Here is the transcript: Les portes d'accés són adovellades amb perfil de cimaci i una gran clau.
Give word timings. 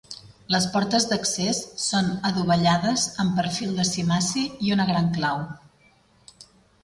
Les 0.53 0.63
portes 0.75 1.03
d'accés 1.09 1.59
són 1.87 2.07
adovellades 2.29 3.03
amb 3.23 3.37
perfil 3.41 3.75
de 3.81 3.85
cimaci 3.89 4.45
i 4.69 4.75
una 4.77 4.87
gran 4.93 5.11
clau. 5.19 5.45